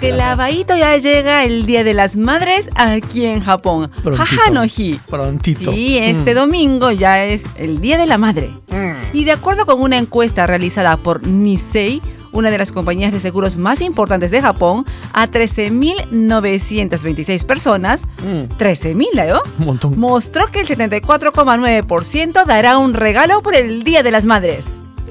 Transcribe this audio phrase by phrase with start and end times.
[0.00, 3.90] clavadito ya llega el Día de las Madres aquí en Japón.
[4.02, 4.24] Prontito.
[4.42, 5.00] Hahanoji.
[5.08, 5.72] Prontito.
[5.72, 6.36] Sí, este Mm.
[6.36, 8.50] domingo ya es el Día de la Madre.
[8.68, 8.92] Mm.
[9.16, 12.00] Y de acuerdo con una encuesta realizada por Nisei,
[12.32, 18.48] una de las compañías de seguros más importantes de Japón, a 13.926 personas, Mm.
[18.58, 19.32] 13.000, ¿eh?
[19.58, 19.98] Un montón.
[19.98, 24.66] mostró que el 74,9% dará un regalo por el Día de las Madres.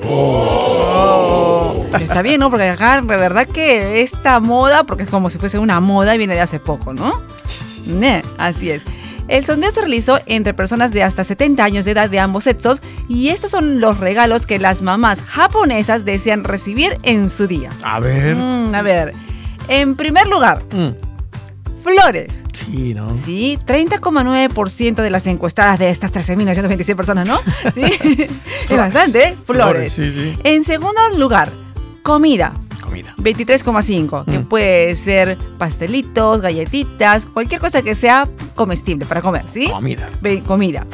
[0.08, 1.86] Oh.
[2.00, 2.50] Está bien, ¿no?
[2.50, 6.36] Porque acá, de verdad que esta moda, porque es como si fuese una moda, viene
[6.36, 7.22] de hace poco, ¿no?
[8.38, 8.84] Así es.
[9.28, 12.81] El sondeo se realizó entre personas de hasta 70 años de edad de ambos sexos
[13.09, 17.72] y estos son los regalos que las mamás japonesas desean recibir en su día.
[17.84, 18.36] A ver.
[18.36, 19.14] Mm, a ver,
[19.67, 21.15] en primer lugar, Mm.
[21.85, 22.44] Flores.
[22.53, 23.16] Sí, ¿no?
[23.16, 27.39] Sí, 30,9% de las encuestadas de estas 13.926 personas, ¿no?
[27.73, 27.84] Sí,
[28.70, 29.38] es bastante, ¿eh?
[29.45, 29.91] Flores.
[29.94, 30.34] Sí, sí.
[30.44, 31.52] En segundo lugar,
[32.03, 32.53] comida.
[32.81, 33.13] Comida.
[33.17, 34.45] 23,5, que Mm.
[34.45, 39.67] puede ser pastelitos, galletitas, cualquier cosa que sea comestible para comer, ¿sí?
[39.70, 40.09] Comida.
[40.22, 40.86] Ve- Comida.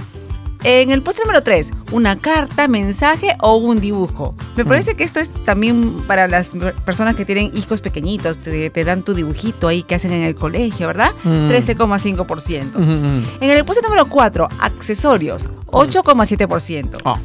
[0.63, 4.31] En el puesto número 3, una carta, mensaje o un dibujo.
[4.55, 4.67] Me Mm.
[4.67, 6.53] parece que esto es también para las
[6.85, 10.35] personas que tienen hijos pequeñitos, te, te dan tu dibujito ahí que hacen en el
[10.35, 11.11] colegio, ¿verdad?
[11.23, 11.47] Mm.
[11.49, 12.77] 13,5%.
[12.77, 13.23] Mm, mm.
[13.41, 16.97] En el puesto número 4, accesorios, 8,7%.
[17.05, 17.15] Ah.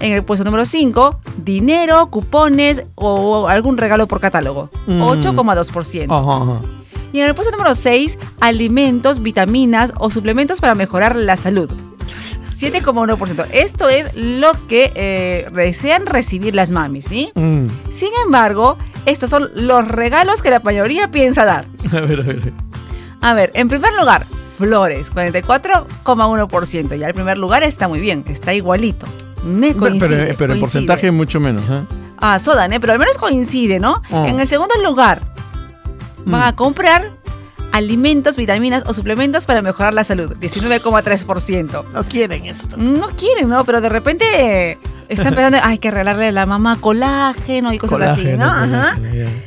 [0.00, 5.00] En el puesto número 5, dinero, cupones o algún regalo por catálogo, Mm.
[5.02, 6.12] 8,2%.
[6.12, 6.60] Ajá, ajá.
[7.14, 11.70] Y en el puesto número 6, alimentos, vitaminas o suplementos para mejorar la salud.
[12.60, 13.46] 7,1%.
[13.52, 17.30] Esto es lo que eh, desean recibir las mamis, ¿sí?
[17.34, 17.66] Mm.
[17.90, 21.66] Sin embargo, estos son los regalos que la mayoría piensa dar.
[21.92, 22.52] A ver, a ver.
[23.20, 24.26] A ver, en primer lugar,
[24.58, 26.96] flores, 44,1%.
[26.98, 29.06] Ya el primer lugar está muy bien, está igualito.
[29.42, 30.60] Pero, coincide, pero- pero en coincide.
[30.60, 31.82] porcentaje mucho menos, ¿eh?
[32.18, 32.80] Ah, soda, ¿eh?
[32.80, 34.00] pero al menos coincide, ¿no?
[34.10, 34.24] Oh.
[34.24, 35.20] En el segundo lugar,
[36.24, 36.44] van Mm.
[36.44, 37.10] a comprar
[37.74, 41.84] alimentos, vitaminas o suplementos para mejorar la salud, 19,3%.
[41.92, 42.68] No quieren eso.
[42.76, 43.64] No quieren, ¿no?
[43.64, 48.24] Pero de repente están pensando, hay que regalarle a la mamá colágeno y cosas así,
[48.36, 48.44] ¿no?
[48.44, 48.96] Ajá.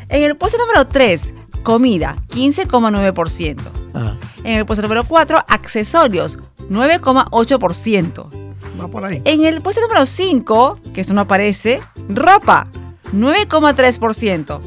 [0.10, 1.34] En el puesto número 3,
[1.64, 3.56] comida, 15,9%.
[3.56, 3.62] ya.
[3.94, 6.38] Ah, En el puesto número 4, accesorios,
[6.70, 8.30] 9,8%.
[8.80, 9.22] va por ahí.
[9.24, 12.68] En el puesto número 5, que esto no aparece, ropa,
[13.14, 14.60] 9,3%.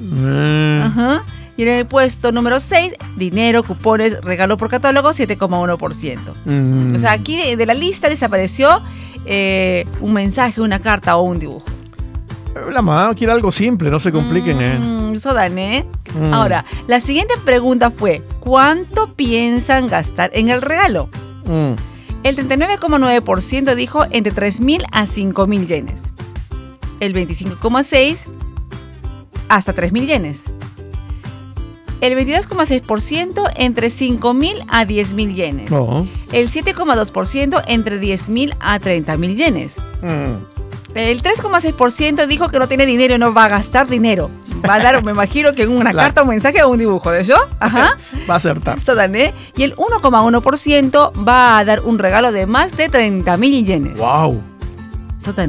[0.00, 0.82] Mm.
[0.82, 1.24] Ajá.
[1.56, 6.18] Y en el puesto número 6, dinero, cupones, regalo por catálogo, 7,1%.
[6.44, 6.94] Mm.
[6.94, 8.82] O sea, aquí de, de la lista desapareció
[9.24, 11.66] eh, un mensaje, una carta o un dibujo.
[12.70, 14.78] La mamá quiere algo simple, no se compliquen, ¿eh?
[14.78, 15.84] Mm, eso dan, ¿eh?
[16.14, 16.32] Mm.
[16.32, 21.10] Ahora, la siguiente pregunta fue, ¿cuánto piensan gastar en el regalo?
[21.44, 21.72] Mm.
[22.22, 26.04] El 39,9% dijo entre 3.000 a 5.000 yenes.
[27.00, 28.26] El 25,6%
[29.48, 30.44] hasta 3.000 yenes.
[32.00, 35.70] El 22,6% entre 5.000 a 10.000 yenes.
[36.32, 39.76] El 7,2% entre 10.000 a 30.000 yenes.
[40.02, 40.56] Mm.
[40.94, 44.30] El 3,6% dijo que no tiene dinero y no va a gastar dinero.
[44.66, 47.22] Va a dar, me imagino que una La- carta, un mensaje o un dibujo de
[47.24, 47.36] yo.
[47.60, 47.98] Ajá.
[48.28, 48.78] Va a acertar.
[48.78, 49.34] Eso ¿eh?
[49.56, 53.98] Y el 1,1% va a dar un regalo de más de 30.000 yenes.
[53.98, 54.42] ¡Wow!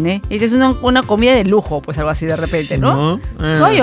[0.06, 0.22] ¿Eh?
[0.30, 3.18] Esa es una, una comida de lujo, pues algo así de repente, ¿no?
[3.40, 3.56] Eh.
[3.58, 3.78] Soy.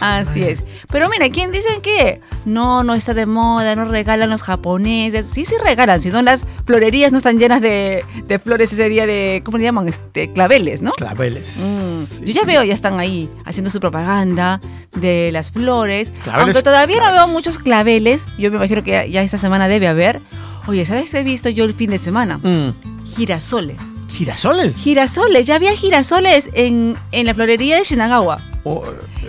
[0.00, 0.64] Así es.
[0.90, 5.26] Pero mira, ¿quién dicen que no, no está de moda, no regalan los japoneses?
[5.26, 9.06] Sí, sí regalan, si no las florerías no están llenas de, de flores ese día
[9.06, 9.86] de, ¿cómo le llaman?
[9.88, 10.92] Este, claveles, ¿no?
[10.92, 11.56] Claveles.
[11.58, 12.46] Mm, Sí, Yo ya sí.
[12.46, 14.60] veo, ya están ahí haciendo su propaganda
[14.94, 16.10] de las flores.
[16.24, 19.68] Claveles, Aunque todavía no veo muchos claveles, yo me imagino que ya, ya esta semana
[19.68, 20.20] debe haber.
[20.66, 22.38] Oye, ¿sabes qué he visto yo el fin de semana?
[22.38, 22.74] Mm.
[23.16, 23.78] Girasoles.
[24.18, 24.74] ¿Girasoles?
[24.76, 28.40] Girasoles, ya había girasoles en, en la florería de Shinagawa.
[28.64, 28.82] Oh,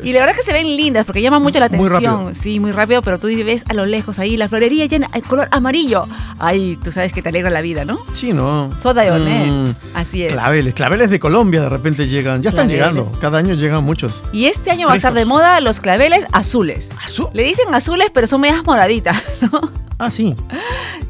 [0.04, 2.26] Y la verdad que se ven lindas porque llaman mucho la Muy atención.
[2.26, 2.34] rápido.
[2.36, 5.48] Sí, muy rápido, pero tú ves a lo lejos ahí la florería llena, el color
[5.52, 6.06] amarillo.
[6.40, 8.00] Ay, tú sabes que te alegra la vida, ¿no?
[8.14, 8.76] Sí, ¿no?
[8.78, 9.12] Soda de.
[9.12, 9.76] Mm.
[9.94, 10.34] Así es.
[10.34, 12.42] Claveles, claveles de Colombia de repente llegan.
[12.42, 12.96] Ya están Claveles.
[13.04, 13.20] llegando.
[13.20, 14.12] Cada año llegan muchos.
[14.34, 16.92] Y este año va a estar de moda los claveles azules.
[17.06, 17.28] Azul.
[17.34, 19.62] Le dicen azules, pero son medias moraditas, ¿no?
[20.00, 20.34] Ah, sí.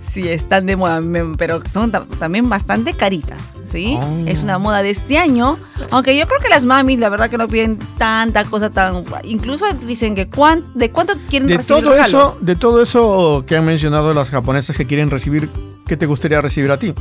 [0.02, 1.00] Sí, están de moda,
[1.38, 3.98] pero son ta- también bastante caritas, ¿sí?
[4.00, 4.24] Oh.
[4.27, 5.57] Es una moda de este año.
[5.92, 9.04] Aunque yo creo que las mamis, la verdad que no piden tanta cosa tan...
[9.24, 13.56] Incluso dicen que cuán- de cuánto quieren De recibir todo eso, de todo eso que
[13.57, 15.50] han mencionado las japonesas que quieren recibir,
[15.86, 16.94] ¿qué te gustaría recibir a ti?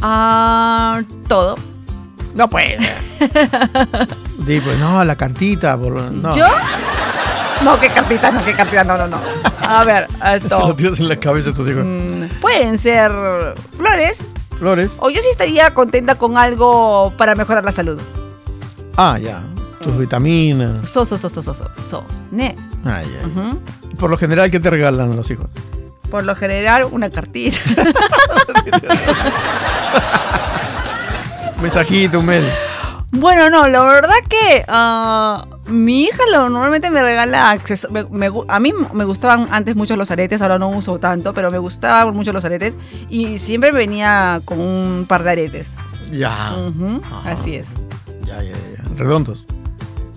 [0.00, 1.56] Ah, todo.
[2.34, 2.78] No puede.
[4.48, 5.76] Pues no, la cartita.
[5.76, 6.34] por- no.
[6.34, 6.46] ¿Yo?
[7.62, 9.18] No, qué cartita, no, qué cartita, no, no, no.
[9.60, 10.06] A ver,
[10.42, 11.84] Se lo tiras en la cabeza a tus hijos.
[11.84, 13.12] Mm, pueden ser
[13.76, 14.24] flores,
[14.58, 14.96] Flores.
[15.00, 18.00] o yo sí estaría contenta con algo para mejorar la salud.
[18.96, 19.42] Ah, ya.
[19.82, 19.98] Tus Mm.
[20.00, 20.90] vitaminas.
[20.90, 22.04] So, so, so, so, so, so, so.
[22.32, 22.56] Ne.
[23.98, 25.46] Por lo general, ¿qué te regalan los hijos?
[26.10, 27.58] Por lo general, una cartita.
[31.62, 32.48] Mensajito, un mail.
[33.12, 37.88] Bueno, no, la verdad que ah, mi hija lo, normalmente me regala acceso.
[37.90, 41.32] me- me gu- a mí me gustaban antes mucho los aretes, ahora no uso tanto,
[41.34, 42.76] pero me gustaban mucho los aretes
[43.08, 45.74] y siempre venía con un par de aretes.
[46.10, 46.48] Ya.
[46.48, 46.60] Ajá.
[47.24, 47.68] así es.
[48.24, 48.84] Ya, ya, ya.
[48.96, 49.44] Redondos.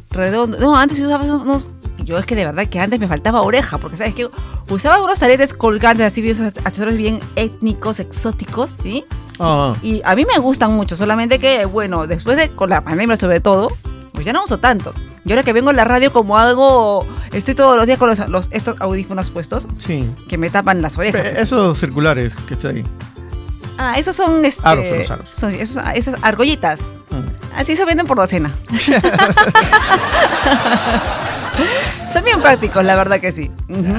[0.10, 0.58] Redondo.
[0.60, 1.68] No, antes yo usaba unos.
[2.04, 4.28] Yo es que de verdad que antes me faltaba oreja, porque sabes que
[4.70, 9.06] usaba unos aretes colgantes así, esos accesorios bien étnicos, exóticos, ¿sí?
[9.40, 13.16] Ah, Y a mí me gustan mucho, solamente que, bueno, después de con la pandemia
[13.18, 13.70] sobre todo,
[14.14, 14.94] pues ya no uso tanto.
[15.26, 18.20] Y ahora que vengo a la radio como algo, estoy todos los días con los,
[18.28, 20.10] los- estos audífonos puestos sí.
[20.28, 21.22] que me tapan las orejas.
[21.22, 22.84] Pe- Esos circulares que está ahí.
[23.78, 25.28] Ah, esos son, este, Aros, aros.
[25.32, 26.80] son esos- esas argollitas.
[27.10, 27.56] Mm.
[27.58, 28.52] Así se venden por docena.
[32.12, 33.52] Son bien prácticos, la verdad que sí.
[33.70, 33.94] Ujú.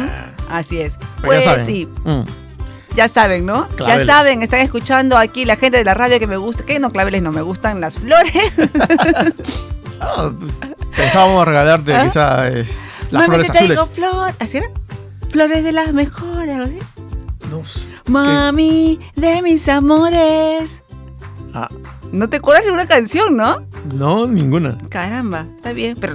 [0.50, 0.98] Así es.
[1.24, 1.66] Pues ya saben.
[1.66, 2.20] sí, Mm.
[2.94, 3.66] ya saben, ¿no?
[3.69, 4.06] Claveles.
[4.06, 6.64] Ya saben, están escuchando aquí la gente de la radio que me gusta.
[6.64, 8.32] Que no, claveles no, me gustan las flores.
[10.96, 12.02] Pensábamos regalarte ¿Ah?
[12.04, 12.52] quizás
[13.10, 13.76] las Mami, flores te azules.
[13.76, 14.34] traigo flor.
[14.38, 14.66] ¿Así era?
[15.31, 16.78] Flores de las mejores, algo así.
[17.50, 17.62] No.
[18.06, 20.82] Mami, de mis amores.
[21.54, 21.69] Ah,
[22.12, 23.62] No te acuerdas de una canción, ¿no?
[23.94, 24.78] no, ninguna.
[24.88, 26.14] Caramba, está bien, pero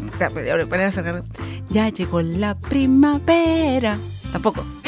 [0.69, 1.23] para sacar-
[1.69, 3.97] ya llegó la primavera.
[4.31, 4.63] Tampoco.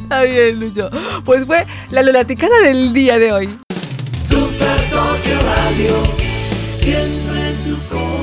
[0.00, 0.90] Está bien, Lucho.
[1.24, 3.58] Pues fue la lolaticana del día de hoy.
[5.74, 5.96] Radio,
[6.72, 8.13] siempre en tu corazón.